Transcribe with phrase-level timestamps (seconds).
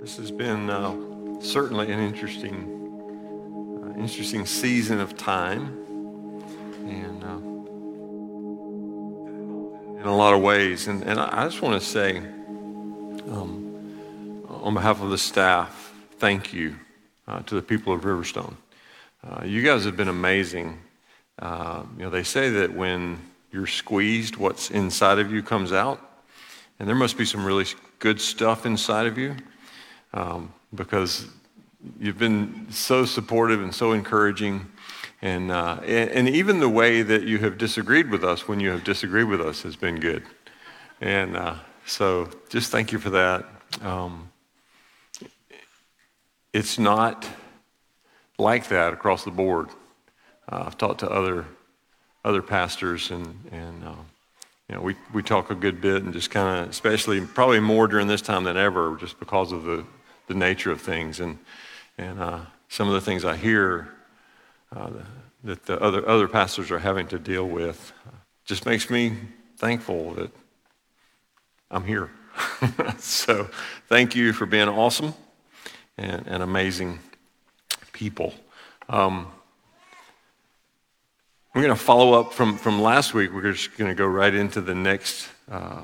[0.00, 0.94] This has been uh,
[1.40, 2.54] certainly an interesting,
[3.82, 5.76] uh, interesting season of time,
[6.86, 7.38] and uh,
[10.00, 10.86] in a lot of ways.
[10.86, 12.18] And, and I just want to say,
[13.28, 16.76] um, on behalf of the staff, thank you
[17.26, 18.54] uh, to the people of Riverstone.
[19.26, 20.78] Uh, you guys have been amazing.
[21.40, 23.18] Uh, you know, they say that when
[23.50, 26.00] you're squeezed, what's inside of you comes out,
[26.78, 27.66] and there must be some really
[27.98, 29.34] good stuff inside of you
[30.12, 31.26] um, because
[31.98, 34.66] you've been so supportive and so encouraging.
[35.20, 38.84] And, uh, and, even the way that you have disagreed with us when you have
[38.84, 40.22] disagreed with us has been good.
[41.00, 43.44] And uh, so just thank you for that.
[43.82, 44.30] Um,
[46.52, 47.26] it's not
[48.38, 49.70] like that across the board.
[50.50, 51.44] Uh, I've talked to other,
[52.24, 53.94] other pastors, and, and uh,
[54.68, 57.88] you know, we, we talk a good bit and just kind of, especially probably more
[57.88, 59.84] during this time than ever, just because of the,
[60.28, 61.18] the nature of things.
[61.18, 61.38] And,
[61.96, 63.88] and uh, some of the things I hear
[64.74, 64.90] uh,
[65.44, 68.12] that the other, other pastors are having to deal with uh,
[68.44, 69.16] just makes me
[69.56, 70.30] thankful that
[71.70, 72.10] I'm here.
[72.98, 73.48] so
[73.88, 75.14] thank you for being awesome
[75.96, 77.00] and, and amazing
[77.92, 78.32] people.
[78.88, 79.26] Um,
[81.54, 83.32] we're going to follow up from, from last week.
[83.32, 85.82] We're just going to go right into the next uh,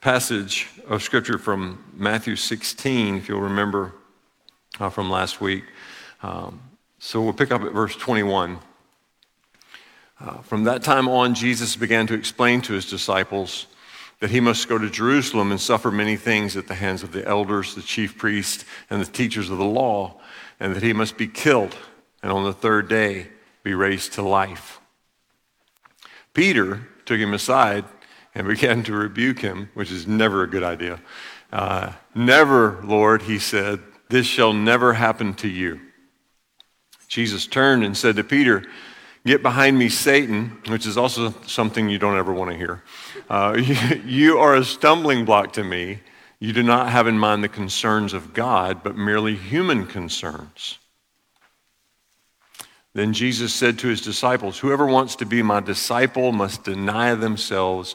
[0.00, 3.92] passage of Scripture from Matthew 16, if you'll remember
[4.78, 5.64] uh, from last week.
[6.22, 6.58] Um,
[6.98, 8.58] so we'll pick up at verse 21.
[10.18, 13.66] Uh, from that time on, Jesus began to explain to his disciples
[14.20, 17.26] that he must go to Jerusalem and suffer many things at the hands of the
[17.26, 20.18] elders, the chief priests, and the teachers of the law,
[20.58, 21.76] and that he must be killed
[22.22, 23.28] and on the third day
[23.62, 24.80] be raised to life.
[26.32, 27.84] Peter took him aside
[28.34, 31.00] and began to rebuke him, which is never a good idea.
[31.52, 35.80] Uh, never, Lord, he said, this shall never happen to you.
[37.08, 38.64] Jesus turned and said to Peter,
[39.26, 42.82] Get behind me, Satan, which is also something you don't ever want to hear.
[43.28, 43.74] Uh, you,
[44.04, 46.00] you are a stumbling block to me.
[46.38, 50.78] You do not have in mind the concerns of God, but merely human concerns.
[52.94, 57.94] Then Jesus said to his disciples, Whoever wants to be my disciple must deny themselves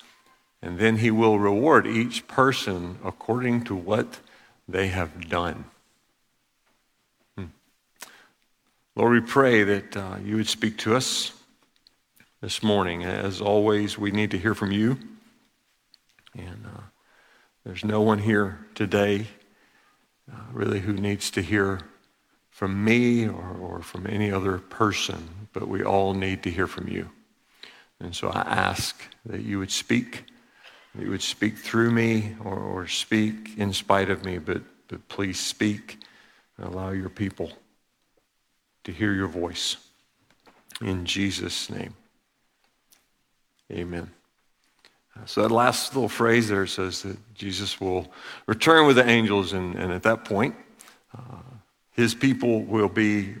[0.61, 4.19] and then he will reward each person according to what
[4.67, 5.65] they have done.
[7.37, 7.45] Hmm.
[8.95, 11.33] Lord, we pray that uh, you would speak to us
[12.41, 13.03] this morning.
[13.03, 14.97] As always, we need to hear from you.
[16.37, 16.81] And uh,
[17.65, 19.27] there's no one here today
[20.31, 21.81] uh, really who needs to hear
[22.49, 26.87] from me or, or from any other person, but we all need to hear from
[26.87, 27.09] you.
[27.99, 30.25] And so I ask that you would speak,
[30.99, 35.39] you would speak through me or, or speak in spite of me, but, but please
[35.39, 35.99] speak
[36.57, 37.51] and allow your people
[38.83, 39.77] to hear your voice.
[40.81, 41.93] In Jesus' name,
[43.71, 44.11] amen.
[45.25, 48.11] So that last little phrase there says that Jesus will
[48.47, 50.55] return with the angels, and, and at that point,
[51.15, 51.41] uh,
[51.91, 53.35] his people will be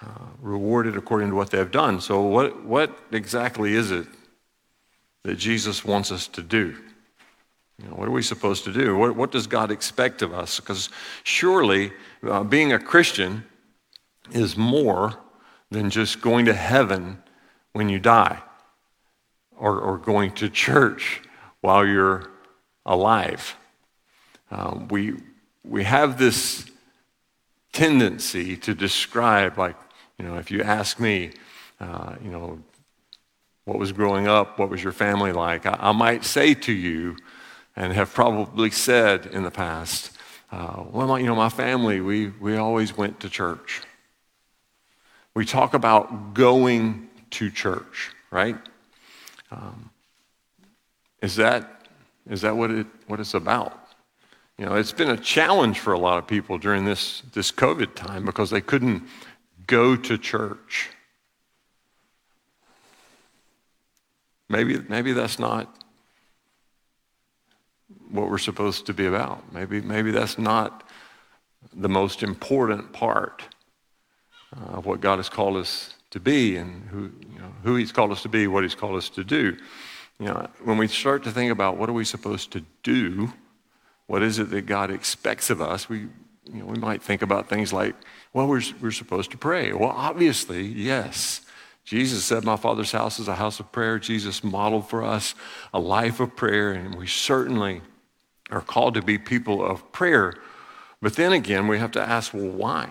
[0.00, 0.06] uh,
[0.40, 2.00] rewarded according to what they have done.
[2.00, 4.06] So, what, what exactly is it
[5.22, 6.76] that Jesus wants us to do?
[7.78, 8.96] You know, what are we supposed to do?
[8.96, 10.60] What, what does God expect of us?
[10.60, 10.90] Because
[11.24, 11.92] surely
[12.22, 13.44] uh, being a Christian
[14.30, 15.18] is more
[15.70, 17.22] than just going to heaven
[17.72, 18.40] when you die
[19.56, 21.20] or, or going to church
[21.60, 22.30] while you're
[22.86, 23.56] alive.
[24.50, 25.14] Um, we,
[25.64, 26.70] we have this
[27.72, 29.76] tendency to describe, like,
[30.18, 31.32] you know, if you ask me,
[31.80, 32.60] uh, you know,
[33.64, 37.16] what was growing up, what was your family like, I, I, might say to you,
[37.76, 40.12] and have probably said in the past,
[40.52, 43.82] uh, well, you know, my family, we, we always went to church.
[45.34, 48.56] We talk about going to church, right?
[49.50, 49.90] Um,
[51.20, 51.88] is that,
[52.30, 53.80] is that what, it, what it's about?
[54.58, 57.96] You know, it's been a challenge for a lot of people during this, this COVID
[57.96, 59.02] time because they couldn't
[59.66, 60.90] go to church.
[64.48, 65.83] Maybe, maybe that's not
[68.14, 69.52] what we're supposed to be about.
[69.52, 70.88] Maybe, maybe that's not
[71.74, 73.42] the most important part
[74.56, 77.90] uh, of what God has called us to be and who, you know, who He's
[77.90, 79.56] called us to be, what He's called us to do.
[80.20, 83.32] You know, when we start to think about what are we supposed to do,
[84.06, 87.48] what is it that God expects of us, we, you know, we might think about
[87.48, 87.96] things like,
[88.32, 89.72] well, we're, we're supposed to pray.
[89.72, 91.40] Well, obviously, yes.
[91.84, 93.98] Jesus said, My Father's house is a house of prayer.
[93.98, 95.34] Jesus modeled for us
[95.72, 97.82] a life of prayer, and we certainly
[98.54, 100.34] are called to be people of prayer.
[101.02, 102.88] But then again, we have to ask, well, why?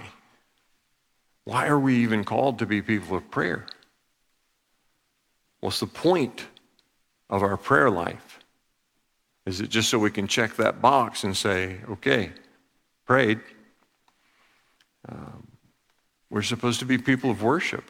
[1.45, 3.65] Why are we even called to be people of prayer?
[5.59, 6.45] What's the point
[7.29, 8.39] of our prayer life?
[9.45, 12.31] Is it just so we can check that box and say, okay,
[13.05, 13.39] prayed?
[15.07, 15.47] Um,
[16.29, 17.83] we're supposed to be people of worship.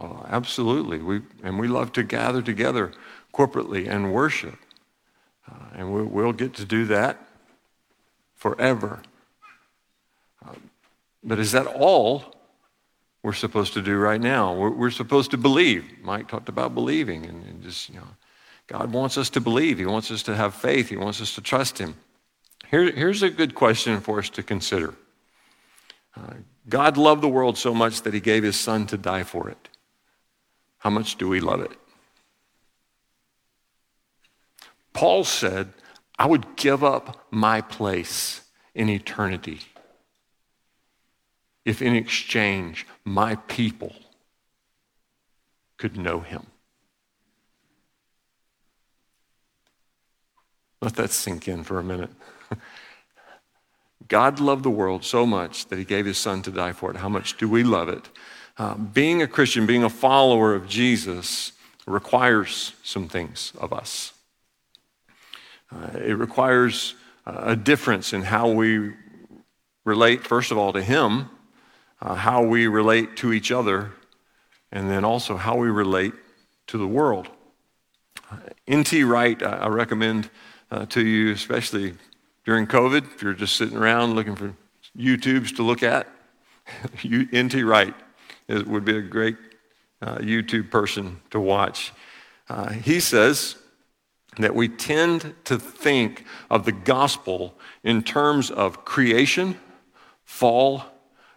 [0.00, 0.98] Oh, absolutely.
[0.98, 2.92] We, and we love to gather together
[3.34, 4.58] corporately and worship.
[5.78, 7.24] And we, will get to do that
[8.34, 9.00] forever.
[10.44, 10.54] Uh,
[11.22, 12.34] but is that all
[13.22, 14.52] we're supposed to do right now?
[14.54, 15.84] We're, we're supposed to believe.
[16.02, 18.08] Mike talked about believing and, and just, you know,
[18.66, 19.78] God wants us to believe.
[19.78, 20.88] He wants us to have faith.
[20.88, 21.94] He wants us to trust Him.
[22.68, 24.96] Here, here's a good question for us to consider
[26.16, 26.34] uh,
[26.68, 29.68] God loved the world so much that He gave His Son to die for it.
[30.78, 31.70] How much do we love it?
[34.98, 35.72] Paul said,
[36.18, 38.40] I would give up my place
[38.74, 39.60] in eternity
[41.64, 43.94] if in exchange my people
[45.76, 46.48] could know him.
[50.82, 52.10] Let that sink in for a minute.
[54.08, 56.96] God loved the world so much that he gave his son to die for it.
[56.96, 58.08] How much do we love it?
[58.56, 61.52] Uh, being a Christian, being a follower of Jesus,
[61.86, 64.12] requires some things of us.
[65.74, 66.94] Uh, it requires
[67.26, 68.92] uh, a difference in how we
[69.84, 71.28] relate, first of all, to him,
[72.00, 73.92] uh, how we relate to each other,
[74.72, 76.12] and then also how we relate
[76.68, 77.28] to the world.
[78.30, 78.36] Uh,
[78.66, 79.04] N.T.
[79.04, 80.30] Wright, I recommend
[80.70, 81.94] uh, to you, especially
[82.44, 84.54] during COVID, if you're just sitting around looking for
[84.96, 86.06] YouTubes to look at,
[87.32, 87.62] N.T.
[87.62, 87.94] Wright
[88.48, 89.36] would be a great
[90.00, 91.92] uh, YouTube person to watch.
[92.48, 93.56] Uh, he says
[94.44, 99.58] that we tend to think of the gospel in terms of creation,
[100.24, 100.84] fall,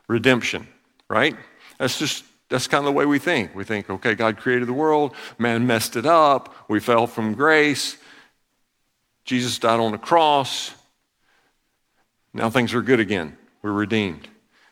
[0.07, 0.67] redemption,
[1.09, 1.35] right?
[1.77, 3.55] That's just that's kind of the way we think.
[3.55, 7.97] We think, okay, God created the world, man messed it up, we fell from grace,
[9.23, 10.73] Jesus died on the cross,
[12.33, 13.37] now things are good again.
[13.61, 14.27] We're redeemed.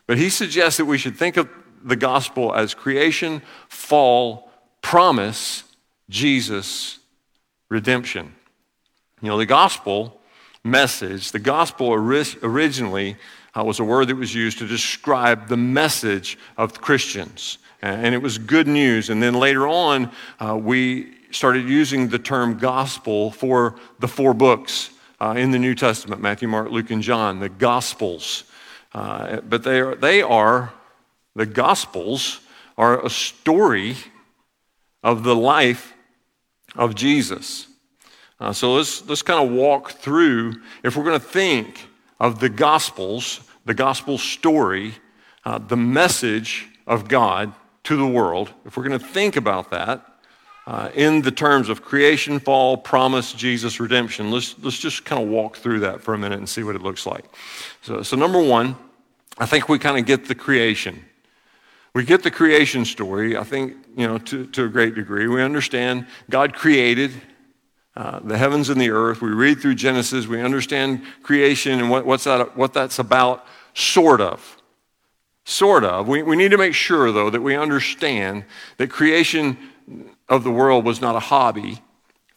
[0.07, 1.49] But he suggests that we should think of
[1.83, 5.63] the gospel as creation, fall, promise,
[6.09, 6.98] Jesus,
[7.69, 8.33] redemption.
[9.21, 10.19] You know, the gospel
[10.63, 13.15] message, the gospel originally
[13.57, 17.57] uh, was a word that was used to describe the message of Christians.
[17.81, 19.09] And it was good news.
[19.09, 24.89] And then later on, uh, we started using the term gospel for the four books
[25.21, 28.43] uh, in the New Testament Matthew, Mark, Luke, and John, the Gospels.
[28.93, 30.73] Uh, but they are, they are,
[31.35, 32.41] the Gospels
[32.77, 33.95] are a story
[35.03, 35.93] of the life
[36.75, 37.67] of Jesus.
[38.39, 41.87] Uh, so let's, let's kind of walk through, if we're going to think
[42.19, 44.93] of the Gospels, the Gospel story,
[45.45, 50.05] uh, the message of God to the world, if we're going to think about that,
[50.67, 54.29] uh, in the terms of creation, fall, promise, Jesus, redemption.
[54.29, 56.83] Let's, let's just kind of walk through that for a minute and see what it
[56.83, 57.25] looks like.
[57.81, 58.75] So, so number one,
[59.39, 61.03] I think we kind of get the creation.
[61.93, 65.27] We get the creation story, I think, you know, to, to a great degree.
[65.27, 67.11] We understand God created
[67.95, 69.21] uh, the heavens and the earth.
[69.21, 70.27] We read through Genesis.
[70.27, 74.57] We understand creation and what, what's that, what that's about, sort of.
[75.45, 76.07] Sort of.
[76.07, 78.45] We, we need to make sure, though, that we understand
[78.77, 79.57] that creation
[80.29, 81.81] of the world was not a hobby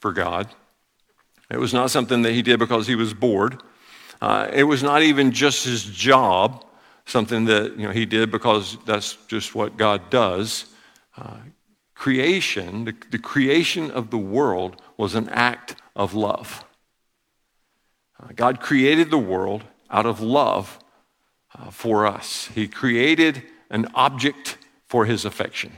[0.01, 0.49] for God.
[1.51, 3.63] It was not something that he did because he was bored.
[4.23, 6.65] Uh, it was not even just his job,
[7.05, 10.67] something that you know, he did because that's just what God does.
[11.17, 11.39] Uh,
[11.95, 16.65] creation, the, the, creation of the world, was an act of love.
[18.21, 20.79] Uh, God created the world out of love
[21.59, 24.57] uh, for us, He created an object
[24.89, 25.73] for His affection.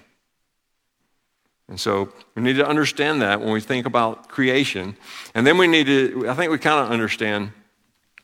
[1.68, 4.96] And so we need to understand that when we think about creation.
[5.34, 7.52] And then we need to, I think we kind of understand,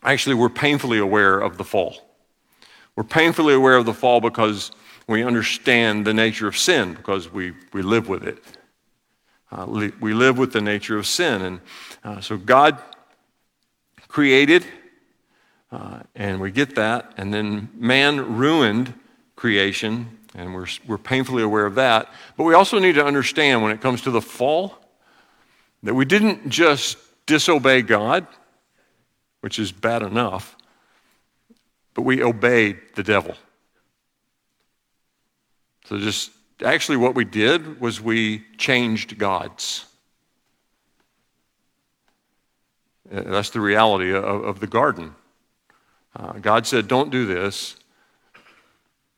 [0.03, 2.10] actually, we're painfully aware of the fall.
[3.01, 4.73] We're painfully aware of the fall because
[5.07, 8.45] we understand the nature of sin, because we, we live with it.
[9.51, 11.41] Uh, we live with the nature of sin.
[11.41, 11.61] And
[12.05, 12.79] uh, so God
[14.07, 14.67] created,
[15.73, 18.93] uh, and we get that, and then man ruined
[19.35, 22.13] creation and we're, we're painfully aware of that.
[22.37, 24.77] But we also need to understand when it comes to the fall
[25.85, 28.27] that we didn't just disobey God,
[29.41, 30.55] which is bad enough,
[31.95, 33.35] but we obeyed the devil.
[35.87, 36.31] So, just
[36.65, 39.87] actually, what we did was we changed gods.
[43.13, 45.15] Uh, that's the reality of, of the garden.
[46.15, 47.77] Uh, God said, Don't do this.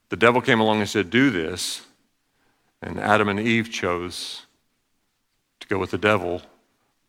[0.08, 1.82] The devil came along and said, Do this.
[2.80, 4.46] And Adam and Eve chose
[5.60, 6.42] to go with the devil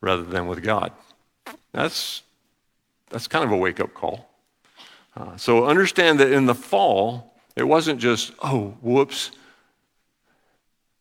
[0.01, 0.91] rather than with God.
[1.71, 2.21] That's,
[3.09, 4.29] that's kind of a wake up call.
[5.15, 9.31] Uh, so understand that in the fall, it wasn't just, oh, whoops.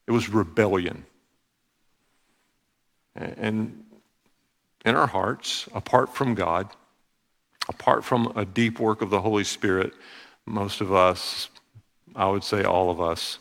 [0.07, 1.05] It was rebellion.
[3.15, 3.85] And
[4.85, 6.69] in our hearts, apart from God,
[7.69, 9.93] apart from a deep work of the Holy Spirit,
[10.45, 11.49] most of us,
[12.17, 13.39] I would say all of us,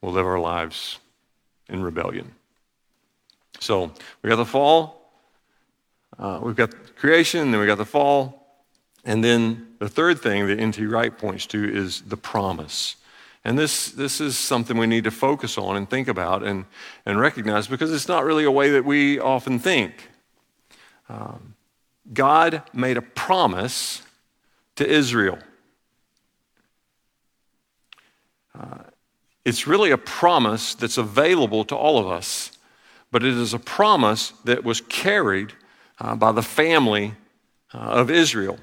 [0.00, 0.98] will live our lives
[1.68, 2.34] in rebellion.
[3.60, 5.12] So we got the fall,
[6.18, 8.41] uh, we've got creation, then we got the fall,
[9.04, 10.84] and then the third thing that N.T.
[10.86, 12.96] Wright points to is the promise.
[13.44, 16.64] And this, this is something we need to focus on and think about and,
[17.04, 20.10] and recognize because it's not really a way that we often think.
[21.08, 21.54] Um,
[22.12, 24.02] God made a promise
[24.76, 25.38] to Israel.
[28.58, 28.78] Uh,
[29.44, 32.52] it's really a promise that's available to all of us,
[33.10, 35.52] but it is a promise that was carried
[35.98, 37.14] uh, by the family
[37.74, 38.58] uh, of Israel.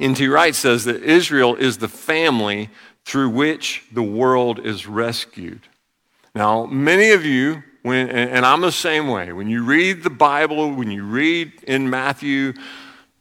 [0.00, 0.26] N.T.
[0.28, 2.70] Wright says that Israel is the family
[3.04, 5.60] through which the world is rescued.
[6.34, 9.32] Now, many of you when, and I'm the same way.
[9.32, 12.52] When you read the Bible, when you read in Matthew,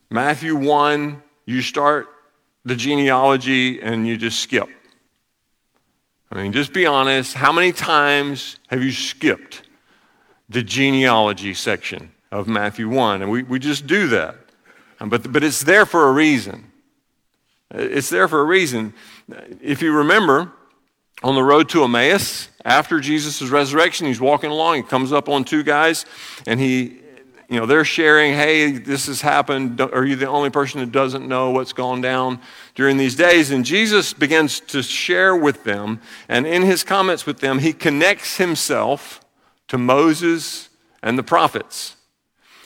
[0.10, 2.08] Matthew 1, you start
[2.66, 4.68] the genealogy and you just skip.
[6.32, 7.34] I mean, just be honest.
[7.34, 9.64] How many times have you skipped
[10.50, 13.22] the genealogy section of Matthew 1?
[13.22, 14.36] And we, we just do that.
[15.00, 16.69] But, but it's there for a reason.
[17.72, 18.94] It's there for a reason.
[19.62, 20.52] If you remember,
[21.22, 24.78] on the road to Emmaus, after Jesus' resurrection, he's walking along.
[24.78, 26.06] He comes up on two guys,
[26.48, 27.00] and he,
[27.50, 29.82] you know, they're sharing, hey, this has happened.
[29.82, 32.40] Are you the only person that doesn't know what's gone down
[32.76, 33.52] during these days?
[33.52, 38.38] And Jesus begins to share with them, and in his comments with them, he connects
[38.38, 39.22] himself
[39.68, 40.70] to Moses
[41.04, 41.98] and the prophets.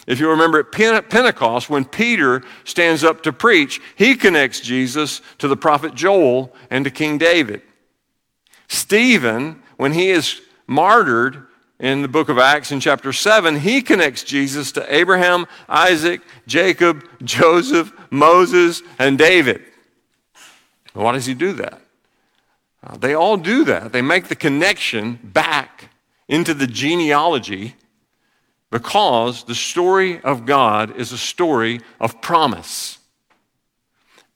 [0.05, 5.47] If you remember at Pentecost, when Peter stands up to preach, he connects Jesus to
[5.47, 7.61] the prophet Joel and to King David.
[8.67, 11.45] Stephen, when he is martyred
[11.79, 17.07] in the book of Acts in chapter 7, he connects Jesus to Abraham, Isaac, Jacob,
[17.23, 19.63] Joseph, Moses, and David.
[20.93, 21.81] Why does he do that?
[22.85, 23.93] Uh, they all do that.
[23.93, 25.89] They make the connection back
[26.27, 27.75] into the genealogy
[28.73, 32.97] because the story of God is a story of promise.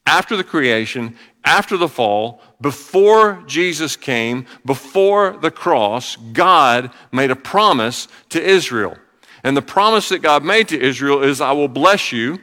[0.06, 7.36] After the creation, after the fall, before Jesus came, before the cross, God made a
[7.36, 8.96] promise to Israel.
[9.44, 12.38] And the promise that God made to Israel is, I will bless you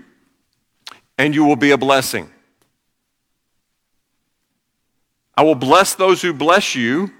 [1.16, 2.28] and you will be a blessing.
[5.36, 7.12] I will bless those who bless you,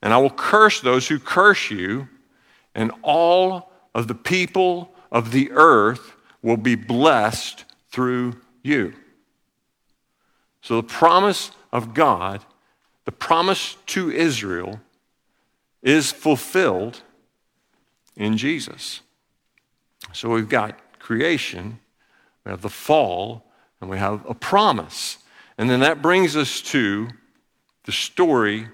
[0.00, 2.06] and I will curse those who curse you,
[2.78, 8.94] and all of the people of the earth will be blessed through you.
[10.62, 12.44] So the promise of God,
[13.04, 14.78] the promise to Israel,
[15.82, 17.02] is fulfilled
[18.16, 19.00] in Jesus.
[20.12, 21.80] So we've got creation,
[22.44, 23.44] we have the fall,
[23.80, 25.18] and we have a promise.
[25.58, 27.08] And then that brings us to
[27.86, 28.68] the story.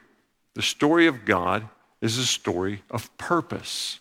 [0.53, 1.71] The story of God
[2.05, 4.01] is a story of purpose.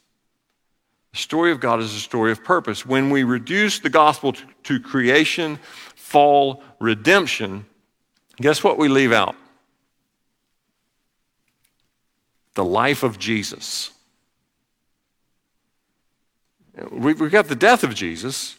[1.12, 2.86] The story of God is a story of purpose.
[2.86, 5.60] When we reduce the gospel to, to creation,
[5.96, 7.66] fall, redemption,
[8.38, 9.36] Guess what we leave out?
[12.56, 13.92] The life of Jesus.
[16.92, 18.58] We've got the death of Jesus,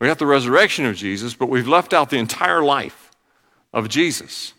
[0.00, 3.12] we got the resurrection of Jesus, but we've left out the entire life
[3.72, 4.52] of Jesus.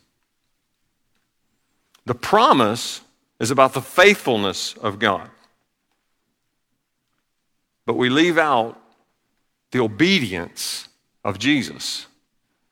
[2.05, 3.01] The promise
[3.39, 5.29] is about the faithfulness of God.
[7.85, 8.79] But we leave out
[9.71, 10.87] the obedience
[11.23, 12.07] of Jesus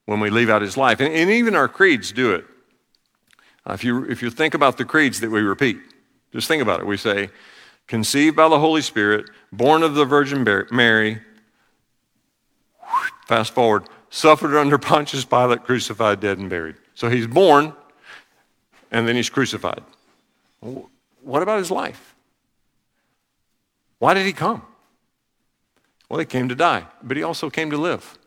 [0.06, 1.00] when we leave out his life.
[1.00, 2.46] And, and even our creeds do it.
[3.66, 5.78] Uh, if, you, if you think about the creeds that we repeat,
[6.32, 6.86] just think about it.
[6.86, 7.30] We say,
[7.88, 11.22] conceived by the Holy Spirit, born of the Virgin Mary,
[13.28, 16.76] fast forward, suffered under Pontius Pilate, crucified, dead, and buried.
[16.96, 17.74] So he's born,
[18.92, 19.82] and then he's crucified.
[21.22, 22.16] What about his life?
[24.00, 24.62] Why did he come?
[26.10, 28.18] Well, he came to die, but he also came to live.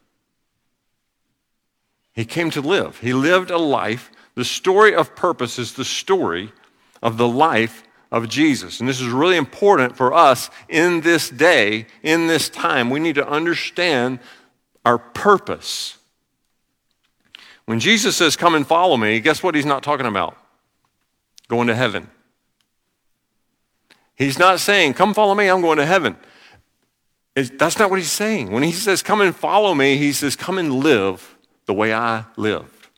[2.12, 2.98] He came to live.
[2.98, 4.10] He lived a life.
[4.34, 6.52] The story of purpose is the story
[7.02, 8.80] of the life of Jesus.
[8.80, 12.88] And this is really important for us in this day, in this time.
[12.88, 14.20] We need to understand
[14.84, 15.98] our purpose.
[17.66, 20.36] When Jesus says, Come and follow me, guess what he's not talking about?
[21.48, 22.08] Going to heaven.
[24.16, 26.16] He's not saying, Come follow me, I'm going to heaven.
[27.34, 28.50] It's, that's not what he's saying.
[28.50, 32.24] When he says, Come and follow me, he says, Come and live the way I
[32.36, 32.88] lived.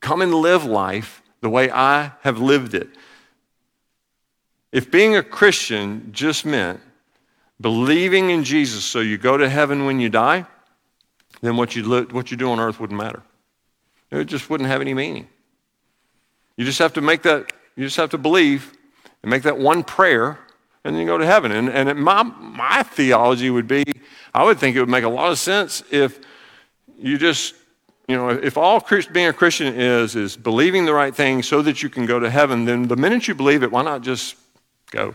[0.00, 2.88] Come and live life the way I have lived it.
[4.72, 6.80] If being a Christian just meant
[7.60, 10.46] believing in Jesus so you go to heaven when you die,
[11.42, 13.22] then what you, what you do on earth wouldn't matter.
[14.10, 15.28] It just wouldn't have any meaning.
[16.56, 18.74] You just have to make that, you just have to believe
[19.22, 20.38] and make that one prayer,
[20.84, 21.50] and then you go to heaven.
[21.50, 23.84] And, and my, my theology would be
[24.34, 26.20] I would think it would make a lot of sense if
[26.98, 27.54] you just
[28.06, 31.82] you know, if all being a Christian is, is believing the right thing so that
[31.82, 34.34] you can go to heaven, then the minute you believe it, why not just
[34.90, 35.14] go?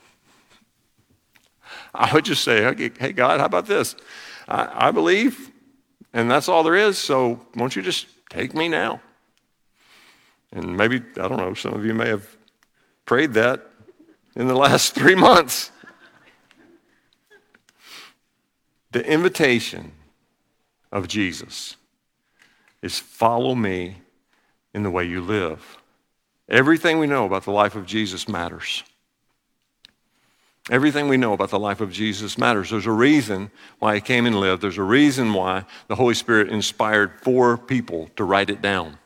[1.94, 3.94] I would just say, hey, God, how about this?
[4.48, 5.52] I, I believe,
[6.12, 9.00] and that's all there is, so won't you just take me now?
[10.52, 12.36] And maybe, I don't know, some of you may have
[13.04, 13.66] prayed that
[14.34, 15.70] in the last three months.
[18.92, 19.92] The invitation
[20.92, 21.76] of Jesus
[22.82, 23.96] is follow me
[24.72, 25.78] in the way you live.
[26.48, 28.84] Everything we know about the life of Jesus matters.
[30.70, 32.70] Everything we know about the life of Jesus matters.
[32.70, 34.62] There's a reason why he came and lived.
[34.62, 38.98] There's a reason why the Holy Spirit inspired four people to write it down.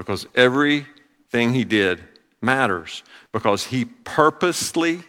[0.00, 2.02] Because everything he did
[2.40, 3.02] matters.
[3.32, 5.02] Because he purposely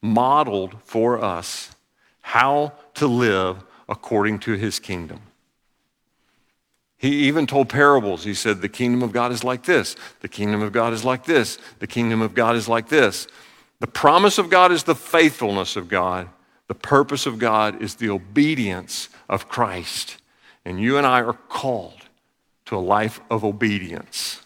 [0.00, 1.76] modeled for us
[2.22, 5.20] how to live according to his kingdom.
[6.96, 8.24] He even told parables.
[8.24, 11.24] He said, The kingdom of God is like this, the kingdom of God is like
[11.26, 13.26] this, the kingdom of God is like this.
[13.80, 16.30] The promise of God is the faithfulness of God.
[16.68, 20.16] The purpose of God is the obedience of Christ.
[20.64, 21.97] And you and I are called
[22.68, 24.42] to a life of obedience,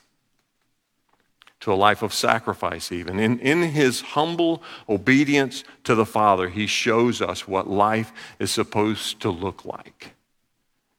[1.58, 3.18] to a life of sacrifice, even.
[3.18, 9.18] In, in his humble obedience to the Father, he shows us what life is supposed
[9.22, 10.14] to look like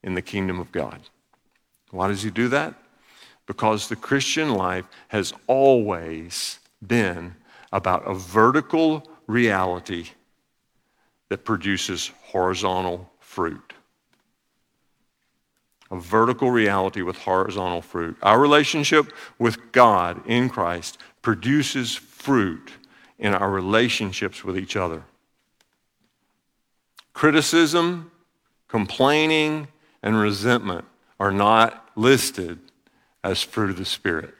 [0.02, 1.00] in the kingdom of God.
[1.92, 2.74] Why does he do that?
[3.46, 7.36] Because the Christian life has always been
[7.72, 10.08] about a vertical reality
[11.30, 13.72] that produces horizontal fruit.
[15.94, 18.16] A vertical reality with horizontal fruit.
[18.20, 22.72] Our relationship with God in Christ produces fruit
[23.16, 25.04] in our relationships with each other.
[27.12, 28.10] Criticism,
[28.66, 29.68] complaining,
[30.02, 30.84] and resentment
[31.20, 32.58] are not listed
[33.22, 34.34] as fruit of the Spirit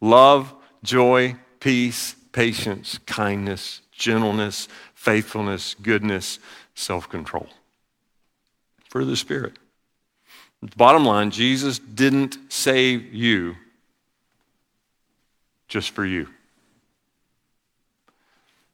[0.00, 6.38] love, joy, peace, patience, kindness, gentleness, faithfulness, goodness,
[6.76, 7.48] self control.
[8.94, 9.58] Of the Spirit.
[10.76, 13.56] Bottom line, Jesus didn't save you
[15.68, 16.26] just for you.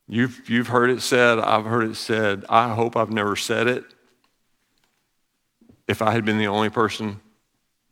[0.09, 3.85] You've, you've heard it said, I've heard it said, I hope I've never said it.
[5.89, 7.21] If I had been the only person,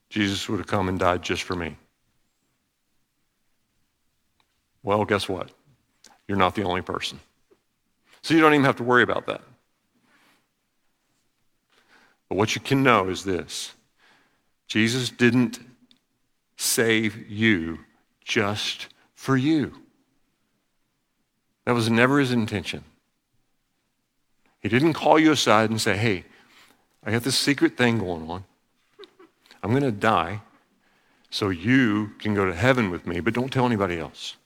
[0.08, 1.76] Jesus would have come and died just for me.
[4.82, 5.50] Well, guess what?
[6.28, 7.20] You're not the only person.
[8.22, 9.42] So you don't even have to worry about that.
[12.32, 13.74] But what you can know is this
[14.66, 15.60] Jesus didn't
[16.56, 17.80] save you
[18.24, 19.74] just for you.
[21.66, 22.84] That was never his intention.
[24.60, 26.24] He didn't call you aside and say, hey,
[27.04, 28.44] I got this secret thing going on.
[29.62, 30.40] I'm going to die
[31.28, 34.36] so you can go to heaven with me, but don't tell anybody else.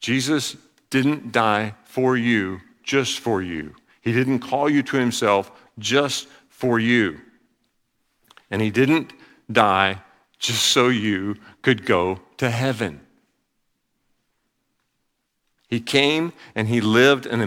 [0.00, 0.54] Jesus
[0.90, 3.74] didn't die for you, just for you.
[4.02, 7.20] He didn't call you to himself just for you.
[8.50, 9.12] And he didn't
[9.50, 10.02] die
[10.38, 13.00] just so you could go to heaven.
[15.68, 17.42] He came and he lived an,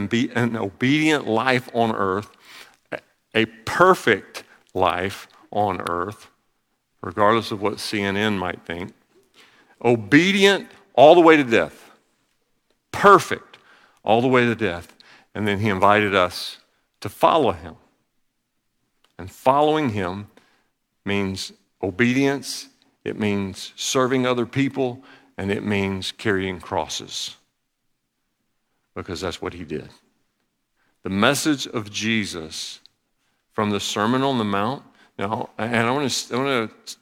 [0.55, 2.29] obedient life on earth
[3.35, 6.29] a perfect life on earth,
[7.01, 8.93] regardless of what CNN might think,
[9.83, 11.91] obedient all the way to death,
[12.91, 13.57] perfect
[14.03, 14.95] all the way to death.
[15.35, 16.59] And then he invited us
[17.01, 17.75] to follow him.
[19.17, 20.27] And following him
[21.05, 22.69] means obedience,
[23.03, 25.03] it means serving other people,
[25.37, 27.35] and it means carrying crosses.
[28.95, 29.89] Because that's what he did.
[31.03, 32.79] The message of Jesus
[33.51, 34.83] from the Sermon on the Mount.
[35.17, 36.97] Now, and I want to, I want to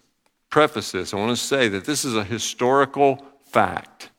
[0.49, 1.13] preface this.
[1.13, 4.09] I want to say that this is a historical fact.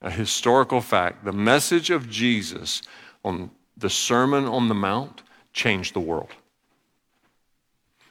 [0.00, 1.24] A historical fact.
[1.24, 2.80] The message of Jesus
[3.24, 6.30] on the Sermon on the Mount changed the world.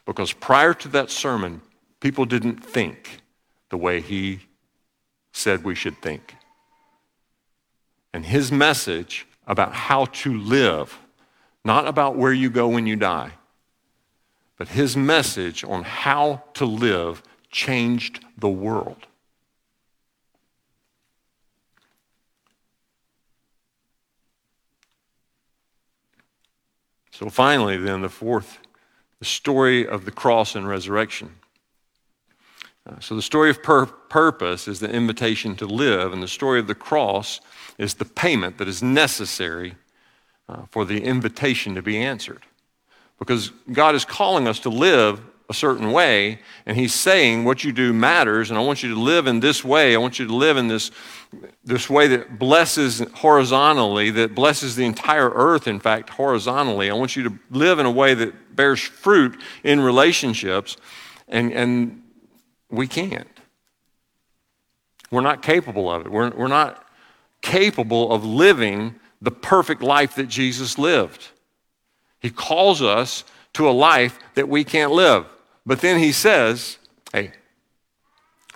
[0.06, 1.62] Because prior to that sermon,
[2.00, 3.22] people didn't think
[3.70, 4.40] the way he
[5.32, 6.36] said we should think.
[8.14, 10.98] And his message about how to live,
[11.64, 13.32] not about where you go when you die,
[14.58, 17.22] but his message on how to live
[17.52, 19.08] changed the world.
[27.18, 28.60] So finally, then, the fourth,
[29.18, 31.32] the story of the cross and resurrection.
[32.88, 36.60] Uh, so the story of pur- purpose is the invitation to live, and the story
[36.60, 37.42] of the cross
[37.80, 39.74] is the payment that is necessary
[40.48, 42.44] uh, for the invitation to be answered.
[43.18, 45.20] Because God is calling us to live
[45.50, 49.00] a certain way, and He's saying what you do matters, and I want you to
[49.00, 49.96] live in this way.
[49.96, 50.92] I want you to live in this,
[51.64, 56.90] this way that blesses horizontally, that blesses the entire earth, in fact, horizontally.
[56.90, 60.76] I want you to live in a way that bears fruit in relationships,
[61.30, 62.04] and, and
[62.70, 63.28] we can't.
[65.10, 66.12] We're not capable of it.
[66.12, 66.86] We're, we're not
[67.42, 71.30] capable of living the perfect life that Jesus lived.
[72.20, 75.26] He calls us to a life that we can't live.
[75.68, 76.78] But then he says,
[77.12, 77.34] hey,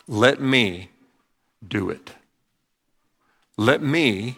[0.08, 0.90] let me
[1.68, 2.12] do it.
[3.58, 4.38] Let me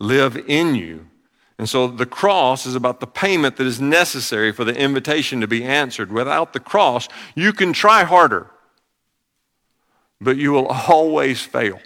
[0.00, 1.06] live in you.
[1.58, 5.46] And so the cross is about the payment that is necessary for the invitation to
[5.46, 6.10] be answered.
[6.10, 8.50] Without the cross, you can try harder,
[10.20, 11.80] but you will always fail.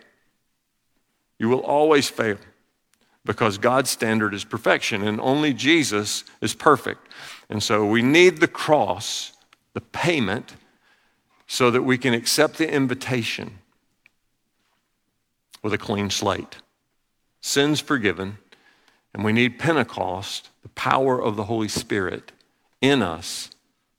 [1.38, 2.38] You will always fail
[3.24, 7.06] because God's standard is perfection and only Jesus is perfect.
[7.50, 9.31] And so we need the cross,
[9.74, 10.56] the payment,
[11.46, 13.58] so that we can accept the invitation
[15.62, 16.56] with a clean slate.
[17.40, 18.38] Sins forgiven,
[19.12, 22.32] and we need Pentecost, the power of the Holy Spirit
[22.80, 23.50] in us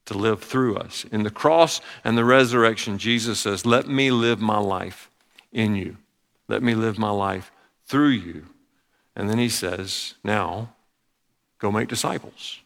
[0.06, 1.06] to live through us.
[1.12, 5.10] In the cross and the resurrection, Jesus says, Let me live my life
[5.52, 5.98] in you.
[6.48, 7.52] Let me live my life
[7.86, 8.46] through you.
[9.16, 10.74] And then he says, Now,
[11.60, 12.60] go make disciples.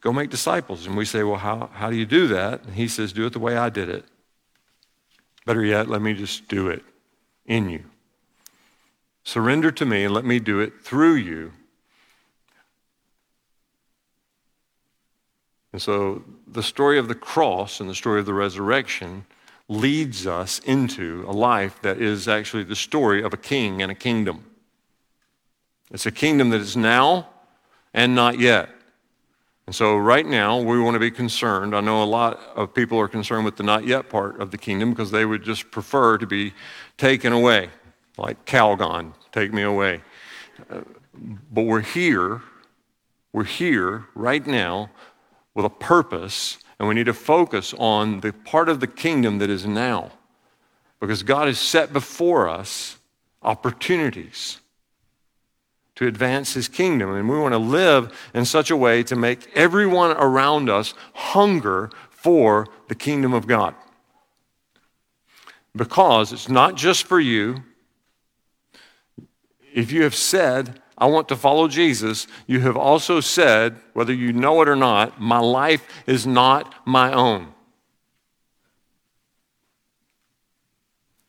[0.00, 0.86] Go make disciples.
[0.86, 2.64] And we say, Well, how, how do you do that?
[2.64, 4.04] And he says, Do it the way I did it.
[5.46, 6.82] Better yet, let me just do it
[7.46, 7.84] in you.
[9.24, 11.52] Surrender to me and let me do it through you.
[15.72, 19.24] And so the story of the cross and the story of the resurrection
[19.68, 23.94] leads us into a life that is actually the story of a king and a
[23.94, 24.44] kingdom.
[25.92, 27.28] It's a kingdom that is now
[27.94, 28.70] and not yet.
[29.70, 31.76] And so, right now, we want to be concerned.
[31.76, 34.58] I know a lot of people are concerned with the not yet part of the
[34.58, 36.54] kingdom because they would just prefer to be
[36.98, 37.70] taken away,
[38.18, 40.00] like Calgon, take me away.
[40.68, 40.80] Uh,
[41.52, 42.42] but we're here,
[43.32, 44.90] we're here right now
[45.54, 49.50] with a purpose and we need to focus on the part of the kingdom that
[49.50, 50.10] is now.
[50.98, 52.98] Because God has set before us
[53.40, 54.58] opportunities
[56.00, 57.12] to advance his kingdom.
[57.12, 61.90] And we want to live in such a way to make everyone around us hunger
[62.08, 63.74] for the kingdom of God.
[65.76, 67.64] Because it's not just for you.
[69.74, 74.32] If you have said, I want to follow Jesus, you have also said, whether you
[74.32, 77.48] know it or not, my life is not my own.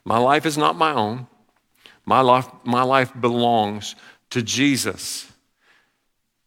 [0.05, 1.27] My life is not my own.
[2.05, 3.95] My life, my life belongs
[4.32, 5.32] to Jesus.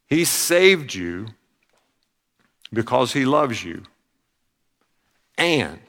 [0.07, 1.29] He saved you
[2.73, 3.83] because he loves you.
[5.38, 5.81] And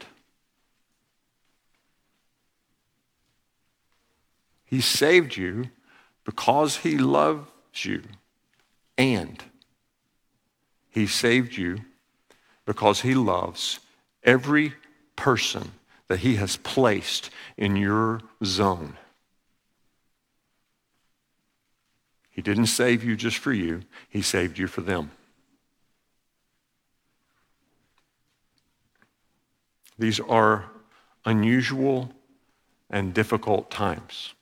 [4.66, 5.70] he saved you
[6.24, 8.02] because he loves you
[8.98, 9.44] and
[10.90, 11.80] he saved you
[12.66, 13.80] because he loves
[14.24, 14.74] every
[15.16, 15.72] person
[16.08, 18.98] that he has placed in your zone.
[22.36, 25.12] He didn't save you just for you, he saved you for them.
[29.98, 30.66] These are
[31.24, 32.12] unusual
[32.90, 34.34] and difficult times.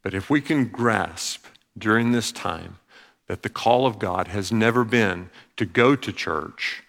[0.00, 1.44] But if we can grasp
[1.76, 2.78] during this time
[3.26, 5.28] that the call of God has never been
[5.58, 6.84] to go to church,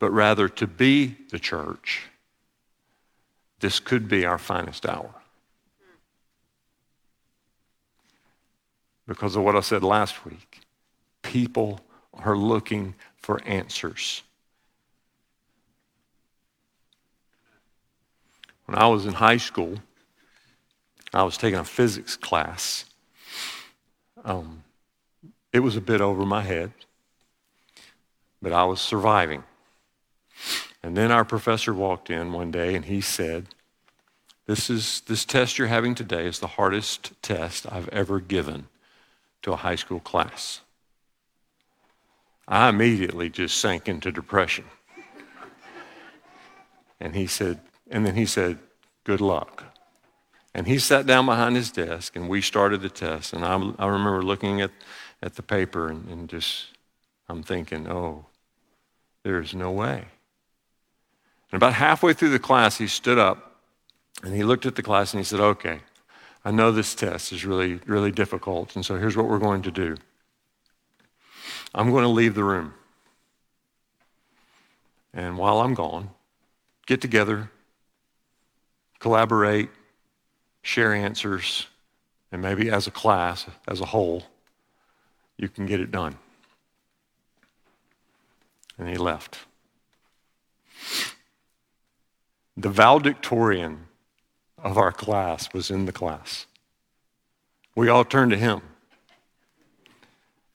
[0.00, 2.08] but rather to be the church,
[3.60, 5.14] this could be our finest hour.
[9.06, 10.60] Because of what I said last week,
[11.22, 11.80] people
[12.12, 14.22] are looking for answers.
[18.66, 19.78] When I was in high school,
[21.12, 22.86] I was taking a physics class.
[24.24, 24.64] Um,
[25.52, 26.72] it was a bit over my head,
[28.40, 29.44] but I was surviving.
[30.82, 33.46] And then our professor walked in one day and he said,
[34.46, 38.68] this, is, this test you're having today is the hardest test I've ever given
[39.44, 40.60] to a high school class.
[42.48, 44.64] I immediately just sank into depression.
[47.00, 48.58] And he said, and then he said,
[49.04, 49.64] Good luck.
[50.54, 53.34] And he sat down behind his desk and we started the test.
[53.34, 54.70] And I, I remember looking at,
[55.20, 56.68] at the paper and, and just,
[57.28, 58.24] I'm thinking, oh,
[59.24, 60.06] there's no way.
[61.50, 63.60] And about halfway through the class, he stood up
[64.22, 65.80] and he looked at the class and he said, okay,
[66.44, 68.76] I know this test is really, really difficult.
[68.76, 69.96] And so here's what we're going to do
[71.74, 72.74] I'm going to leave the room.
[75.12, 76.10] And while I'm gone,
[76.86, 77.50] get together,
[78.98, 79.70] collaborate,
[80.62, 81.68] share answers,
[82.32, 84.24] and maybe as a class, as a whole,
[85.36, 86.16] you can get it done.
[88.76, 89.38] And he left.
[92.56, 93.86] The valedictorian
[94.64, 96.46] of our class was in the class.
[97.76, 98.62] We all turned to him.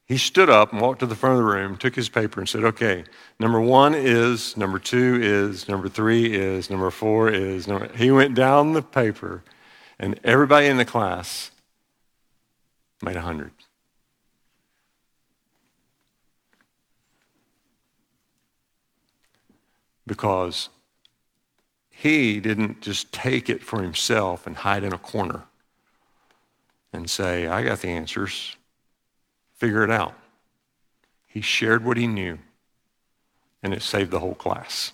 [0.07, 2.49] He stood up and walked to the front of the room, took his paper, and
[2.49, 3.03] said, Okay,
[3.39, 7.67] number one is, number two is, number three is, number four is.
[7.67, 7.95] Number...
[7.95, 9.43] He went down the paper,
[9.99, 11.51] and everybody in the class
[13.03, 13.51] made a 100.
[20.07, 20.69] Because
[22.01, 25.43] he didn't just take it for himself and hide in a corner
[26.93, 28.55] and say, I got the answers
[29.57, 30.13] figure it out.
[31.27, 32.39] He shared what he knew,
[33.61, 34.93] and it saved the whole class.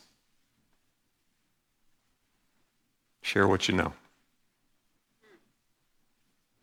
[3.21, 3.93] Share what you know.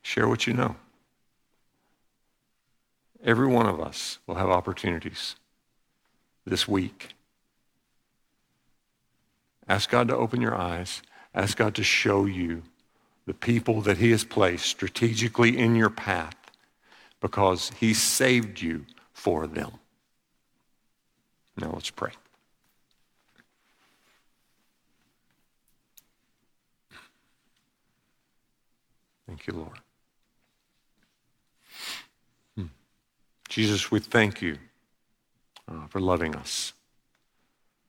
[0.03, 0.75] Share what you know.
[3.23, 5.37] Every one of us will have opportunities
[6.45, 7.15] this week.
[9.69, 11.03] Ask God to open your eyes.
[11.35, 12.63] Ask God to show you
[13.27, 16.35] the people that he has placed strategically in your path
[17.21, 19.73] because he saved you for them.
[21.57, 22.11] Now let's pray.
[29.27, 29.79] Thank you, Lord.
[32.57, 32.67] Hmm.
[33.49, 34.59] Jesus, we thank you
[35.69, 36.73] uh, for loving us.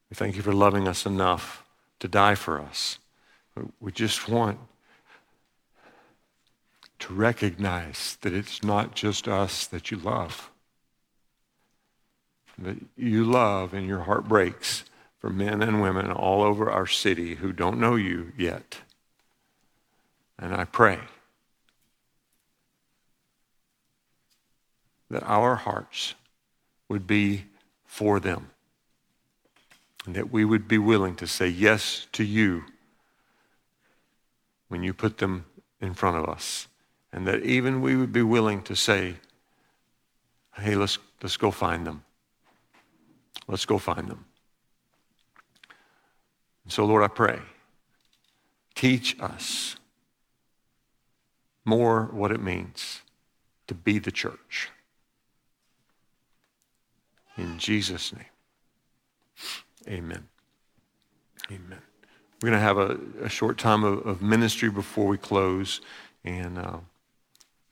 [0.10, 1.63] We thank you for loving us enough
[2.04, 3.00] to die for us.
[3.80, 4.60] We just want
[7.00, 10.52] to recognize that it's not just us that you love.
[12.58, 14.84] That you love and your heart breaks
[15.18, 18.80] for men and women all over our city who don't know you yet.
[20.38, 21.00] And I pray
[25.10, 26.16] that our hearts
[26.90, 27.46] would be
[27.86, 28.50] for them.
[30.06, 32.66] And that we would be willing to say yes to you
[34.68, 35.46] when you put them
[35.80, 36.68] in front of us
[37.14, 39.16] and that even we would be willing to say,
[40.56, 42.04] hey, let's, let's go find them.
[43.48, 44.26] Let's go find them.
[46.68, 47.40] so, Lord, I pray,
[48.74, 49.76] teach us
[51.66, 53.02] more what it means
[53.68, 54.72] to be the church.
[57.38, 58.26] In Jesus' name,
[59.88, 60.28] amen.
[61.52, 61.82] Amen.
[62.42, 65.82] We're going to have a, a short time of, of, ministry before we close.
[66.24, 66.58] And.
[66.58, 66.78] Uh,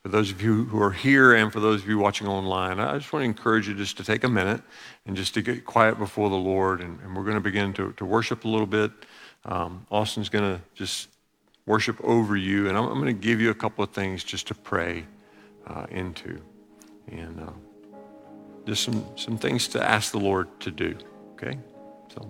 [0.02, 2.97] for those of you who are here and for those of you watching online, I
[2.97, 4.62] just want to encourage you just to take a minute
[5.06, 6.82] and just to get quiet before the Lord.
[6.82, 8.91] And, and we're going to begin to, worship a little bit.
[9.45, 11.10] Um, Austin's going to just
[11.67, 12.67] worship over you.
[12.67, 15.06] And I'm, I'm, going to give you a couple of things just to pray
[15.67, 16.41] uh, into.
[17.08, 17.52] And uh,
[18.65, 20.97] just some, some things to ask the Lord to do.
[21.34, 21.60] Okay?
[22.13, 22.21] So.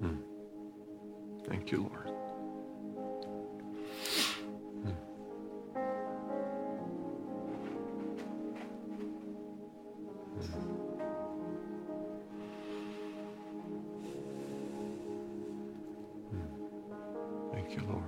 [0.00, 0.16] Hmm.
[1.46, 2.12] Thank you, Lord.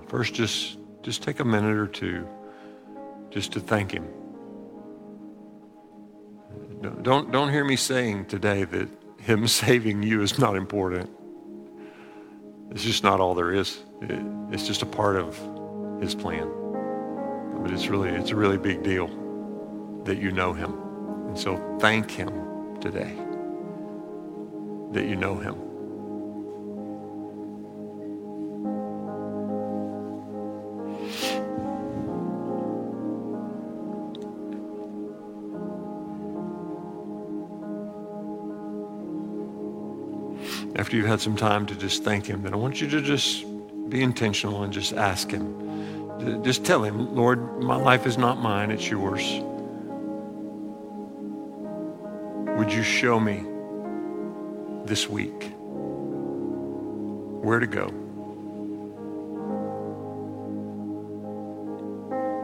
[0.07, 2.25] First, just just take a minute or two
[3.29, 4.24] just to thank him.
[7.05, 8.89] Don't, don't hear me saying today that
[9.19, 11.07] him saving you is not important.
[12.71, 13.79] It's just not all there is.
[14.01, 14.19] It,
[14.51, 15.37] it's just a part of
[16.01, 16.51] his plan.
[17.61, 19.07] But it's really, it's a really big deal
[20.05, 20.73] that you know him.
[21.27, 23.15] And so thank him today
[24.91, 25.64] that you know him.
[40.85, 43.43] After you've had some time to just thank Him, then I want you to just
[43.89, 46.43] be intentional and just ask Him.
[46.43, 49.23] Just tell Him, Lord, my life is not mine, it's yours.
[52.59, 53.43] Would you show me
[54.85, 55.51] this week
[57.43, 57.87] where to go?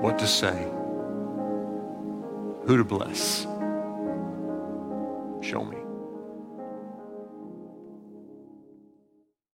[0.02, 0.64] What to say?
[2.66, 3.44] Who to bless?
[5.48, 5.81] Show me.